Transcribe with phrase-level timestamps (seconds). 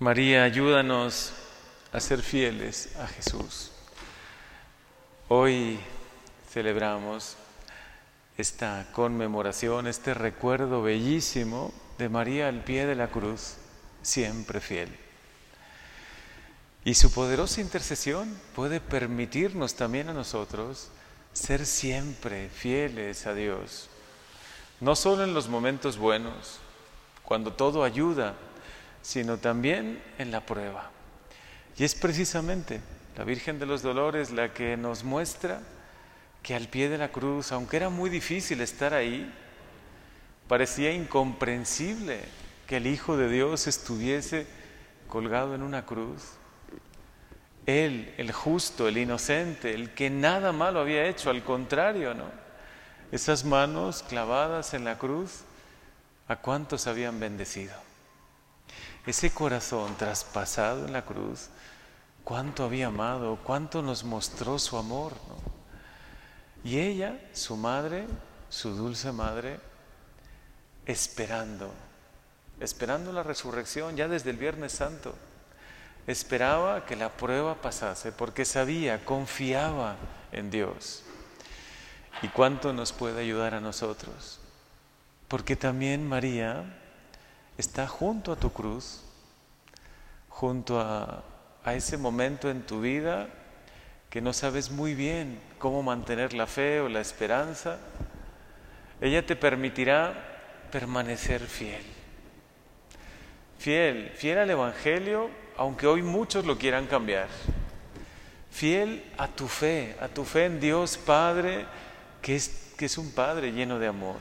[0.00, 1.32] María, ayúdanos
[1.92, 3.72] a ser fieles a Jesús.
[5.26, 5.80] Hoy
[6.48, 7.34] celebramos
[8.36, 13.56] esta conmemoración, este recuerdo bellísimo de María al pie de la cruz,
[14.00, 14.96] siempre fiel.
[16.84, 20.90] Y su poderosa intercesión puede permitirnos también a nosotros
[21.32, 23.88] ser siempre fieles a Dios,
[24.78, 26.60] no solo en los momentos buenos,
[27.24, 28.36] cuando todo ayuda,
[29.02, 30.90] sino también en la prueba.
[31.76, 32.80] Y es precisamente
[33.16, 35.60] la Virgen de los Dolores la que nos muestra
[36.42, 39.32] que al pie de la cruz, aunque era muy difícil estar ahí,
[40.46, 42.20] parecía incomprensible
[42.66, 44.46] que el Hijo de Dios estuviese
[45.08, 46.22] colgado en una cruz.
[47.66, 52.30] Él, el justo, el inocente, el que nada malo había hecho, al contrario, ¿no?
[53.12, 55.42] Esas manos clavadas en la cruz,
[56.28, 57.87] ¿a cuántos habían bendecido?
[59.08, 61.48] Ese corazón traspasado en la cruz,
[62.24, 65.14] cuánto había amado, cuánto nos mostró su amor.
[66.62, 68.06] Y ella, su madre,
[68.50, 69.60] su dulce madre,
[70.84, 71.72] esperando,
[72.60, 75.14] esperando la resurrección ya desde el Viernes Santo.
[76.06, 79.96] Esperaba que la prueba pasase porque sabía, confiaba
[80.32, 81.02] en Dios.
[82.22, 84.40] ¿Y cuánto nos puede ayudar a nosotros?
[85.28, 86.64] Porque también María
[87.58, 89.02] está junto a tu cruz,
[90.28, 91.24] junto a,
[91.66, 93.28] ese momento en tu vida
[94.08, 97.78] que no sabes muy bien cómo mantener la fe o la esperanza.
[99.02, 100.14] Ella te permitirá
[100.72, 101.82] permanecer fiel.
[103.58, 107.28] Fiel, fiel al Evangelio, aunque hoy muchos lo quieran cambiar.
[108.50, 111.66] Fiel a tu fe, a tu fe en Dios Padre,
[112.22, 114.20] que es, que es un Padre lleno de amor.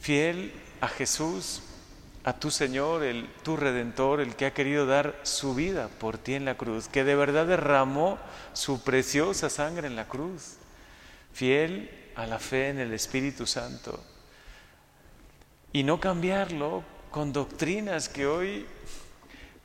[0.00, 1.62] Fiel a Jesús,
[2.24, 6.34] a tu Señor, el, tu Redentor, el que ha querido dar su vida por ti
[6.34, 8.18] en la cruz, que de verdad derramó
[8.52, 10.56] su preciosa sangre en la cruz,
[11.32, 14.02] fiel a la fe en el Espíritu Santo.
[15.72, 18.66] Y no cambiarlo con doctrinas que hoy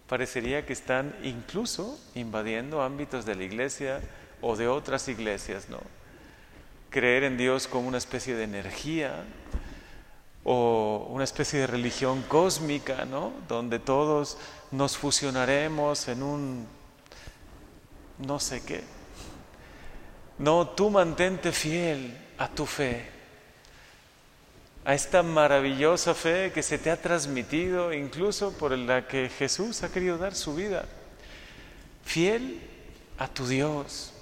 [0.07, 4.01] parecería que están incluso invadiendo ámbitos de la iglesia
[4.41, 5.81] o de otras iglesias, ¿no?
[6.89, 9.25] Creer en Dios como una especie de energía,
[10.45, 13.33] o una especie de religión cósmica, ¿no?
[13.47, 14.37] Donde todos
[14.71, 16.67] nos fusionaremos en un
[18.19, 18.83] no sé qué.
[20.37, 23.09] No, tú mantente fiel a tu fe,
[24.85, 29.91] a esta maravillosa fe que se te ha transmitido incluso por la que Jesús ha
[29.91, 30.85] querido dar su vida.
[32.03, 32.61] Fiel
[33.17, 34.13] a tu Dios,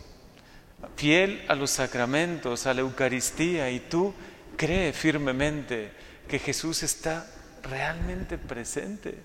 [0.95, 4.13] fiel a los sacramentos, a la Eucaristía y tú
[4.55, 5.91] cree firmemente
[6.27, 7.27] que Jesús está
[7.63, 9.17] realmente presente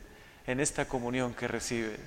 [0.47, 2.00] en esta comunión que recibes.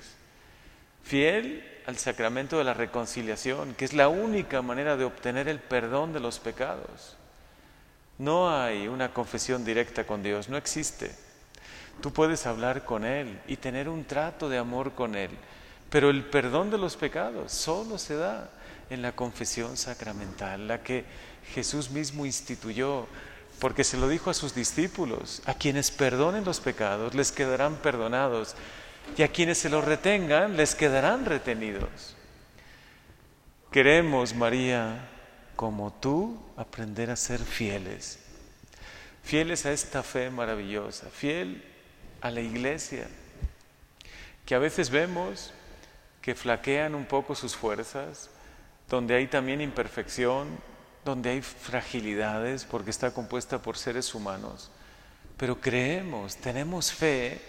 [1.04, 6.12] Fiel al sacramento de la reconciliación, que es la única manera de obtener el perdón
[6.12, 7.16] de los pecados.
[8.18, 11.12] No hay una confesión directa con Dios, no existe.
[12.00, 15.30] Tú puedes hablar con Él y tener un trato de amor con Él,
[15.90, 18.50] pero el perdón de los pecados solo se da
[18.90, 21.04] en la confesión sacramental, la que
[21.54, 23.06] Jesús mismo instituyó
[23.62, 28.56] porque se lo dijo a sus discípulos, a quienes perdonen los pecados les quedarán perdonados
[29.16, 32.16] y a quienes se los retengan les quedarán retenidos.
[33.70, 35.08] Queremos, María,
[35.54, 38.18] como tú, aprender a ser fieles,
[39.22, 41.64] fieles a esta fe maravillosa, fiel
[42.20, 43.06] a la iglesia,
[44.44, 45.54] que a veces vemos
[46.20, 48.28] que flaquean un poco sus fuerzas,
[48.88, 50.48] donde hay también imperfección,
[51.04, 54.70] donde hay fragilidades porque está compuesta por seres humanos,
[55.36, 57.40] pero creemos, tenemos fe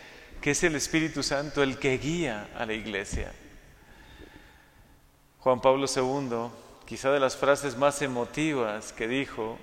[0.42, 3.32] que es el Espíritu Santo el que guía a la iglesia.
[5.40, 6.52] Juan Pablo II,
[6.86, 9.60] quizá de las frases más emotivas que dijo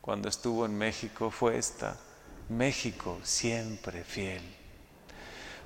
[0.00, 1.98] cuando estuvo en México fue esta,
[2.48, 4.42] México siempre fiel.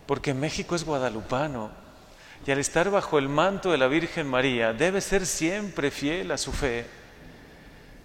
[0.06, 1.70] Porque México es guadalupano
[2.46, 6.38] y al estar bajo el manto de la Virgen María debe ser siempre fiel a
[6.38, 7.01] su fe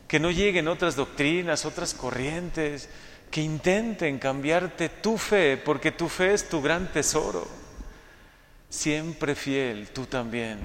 [0.08, 2.90] que no lleguen otras doctrinas, otras corrientes,
[3.30, 7.48] que intenten cambiarte tu fe, porque tu fe es tu gran tesoro.
[8.70, 10.60] Siempre fiel, tú también.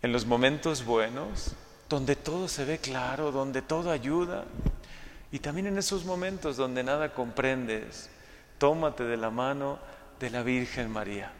[0.00, 1.54] En los momentos buenos,
[1.88, 4.44] donde todo se ve claro, donde todo ayuda,
[5.30, 8.08] y también en esos momentos donde nada comprendes,
[8.58, 9.78] tómate de la mano
[10.18, 11.32] de la Virgen María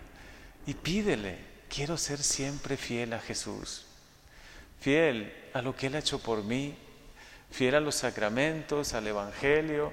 [0.67, 1.39] y pídele,
[1.69, 3.87] quiero ser siempre fiel a Jesús
[4.81, 6.75] fiel a lo que Él ha hecho por mí,
[7.51, 9.93] fiel a los sacramentos, al Evangelio,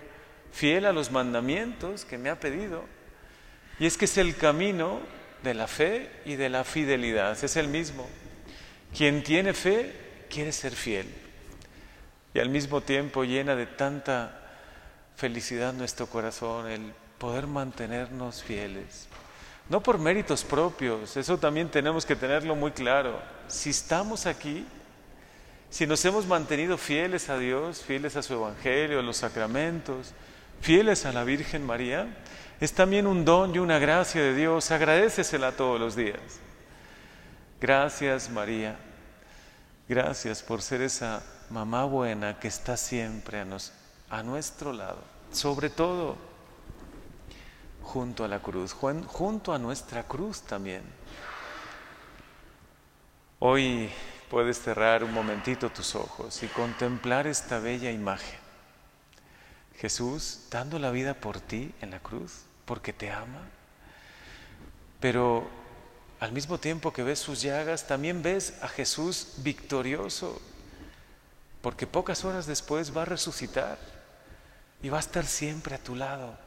[0.52, 2.84] fiel a los mandamientos que me ha pedido.
[3.80, 5.00] Y es que es el camino
[5.44, 8.08] de la fe y de la fidelidad, es el mismo.
[8.96, 9.94] Quien tiene fe
[10.30, 11.08] quiere ser fiel
[12.36, 14.42] y al mismo tiempo llena de tanta
[15.16, 19.08] felicidad nuestro corazón el poder mantenernos fieles.
[19.70, 23.20] No por méritos propios, eso también tenemos que tenerlo muy claro.
[23.48, 24.66] Si estamos aquí,
[25.70, 30.14] si nos hemos mantenido fieles a Dios, fieles a su Evangelio, a los sacramentos,
[30.62, 32.08] fieles a la Virgen María,
[32.60, 34.72] es también un don y una gracia de Dios.
[34.72, 36.20] Agradecesela todos los días.
[37.60, 38.78] Gracias María.
[39.88, 43.48] Gracias por ser esa mamá buena que está siempre a,
[44.10, 45.00] a nuestro lado.
[45.32, 46.16] Sobre todo
[47.84, 50.82] junto a la cruz, junto a nuestra cruz también.
[53.40, 53.90] Hoy
[54.30, 58.40] puedes cerrar un momentito tus ojos y contemplar esta bella imagen.
[59.78, 63.42] Jesús dando la vida por ti en la cruz, porque te ama.
[65.02, 65.46] Pero
[66.22, 70.42] al mismo tiempo que ves sus llagas, también ves a Jesús victorioso,
[71.62, 73.78] porque pocas horas después va a resucitar
[74.82, 76.38] y va a estar siempre a tu lado.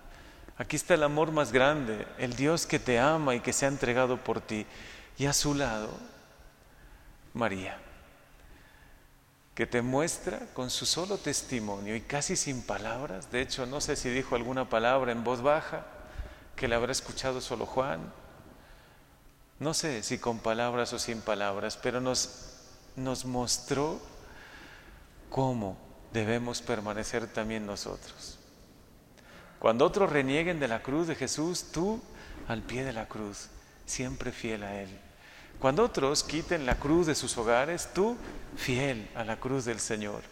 [0.56, 3.68] Aquí está el amor más grande, el Dios que te ama y que se ha
[3.68, 4.64] entregado por ti.
[5.18, 5.90] Y a su lado,
[7.34, 7.78] María
[9.58, 13.96] que te muestra con su solo testimonio y casi sin palabras, de hecho no sé
[13.96, 15.84] si dijo alguna palabra en voz baja,
[16.54, 17.98] que le habrá escuchado solo Juan,
[19.58, 22.52] no sé si con palabras o sin palabras, pero nos,
[22.94, 24.00] nos mostró
[25.28, 25.76] cómo
[26.12, 28.38] debemos permanecer también nosotros.
[29.58, 32.00] Cuando otros renieguen de la cruz de Jesús, tú
[32.46, 33.48] al pie de la cruz,
[33.86, 35.00] siempre fiel a Él.
[35.58, 38.16] Cuando otros quiten la cruz de sus hogares, tú
[38.56, 40.22] fiel a la cruz del Señor.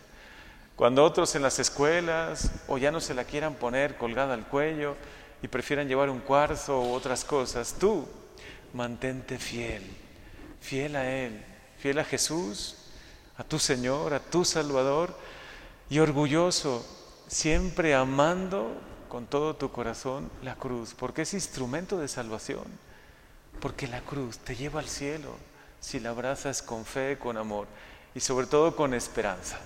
[0.76, 4.94] Cuando otros en las escuelas o ya no se la quieran poner colgada al cuello
[5.43, 8.06] y prefieran llevar un cuarzo u otras cosas, tú
[8.73, 9.82] mantente fiel,
[10.61, 11.44] fiel a Él,
[11.79, 12.76] fiel a Jesús,
[13.37, 15.17] a tu Señor, a tu Salvador
[15.90, 16.87] y orgulloso,
[17.26, 18.72] siempre amando
[19.08, 22.85] con todo tu corazón la cruz, porque es instrumento de salvación.
[23.66, 25.34] Porque la cruz te lleva al cielo
[25.80, 27.66] si la abrazas con fe, con amor
[28.14, 29.58] y sobre todo con esperanza.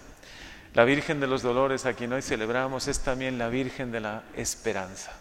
[0.72, 4.22] La Virgen de los Dolores, a quien hoy celebramos, es también la Virgen de la
[4.34, 5.12] Esperanza.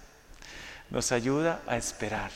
[0.91, 2.31] Nos ayuda a esperar.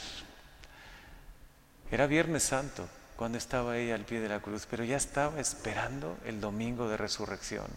[1.89, 6.17] Era Viernes Santo cuando estaba ella al pie de la cruz, pero ya estaba esperando
[6.25, 7.67] el domingo de resurrección.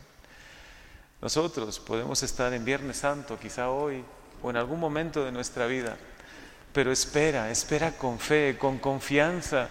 [1.23, 4.05] Nosotros podemos estar en Viernes Santo, quizá hoy
[4.43, 5.97] o en algún momento de nuestra vida,
[6.77, 9.71] pero espera, espera con fe, con confianza,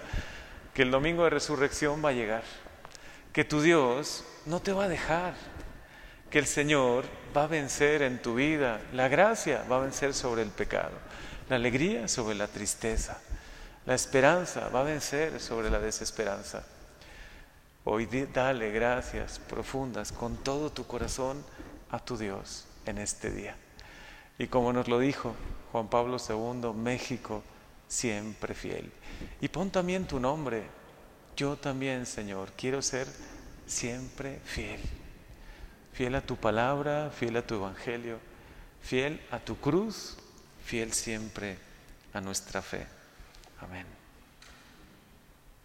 [0.74, 2.42] que el domingo de resurrección va a llegar,
[3.32, 5.36] que tu Dios no te va a dejar,
[6.32, 7.06] que el Señor
[7.38, 10.94] va a vencer en tu vida, la gracia va a vencer sobre el pecado,
[11.48, 13.22] la alegría sobre la tristeza,
[13.86, 16.66] la esperanza va a vencer sobre la desesperanza.
[17.84, 21.46] Hoy dale gracias profundas con todo tu corazón
[21.92, 23.56] a tu Dios en este día.
[24.38, 25.36] Y como nos lo dijo
[25.72, 27.44] Juan Pablo II, México,
[27.88, 28.92] siempre fiel.
[29.42, 30.64] Y pon también tu nombre.
[31.36, 33.08] Yo también, Señor, quiero ser
[33.66, 34.80] siempre fiel.
[35.94, 38.20] Fiel a tu palabra, fiel a tu evangelio,
[38.82, 40.18] fiel a tu cruz,
[40.66, 41.58] fiel siempre
[42.14, 42.86] a nuestra fe.
[43.62, 44.05] Amén.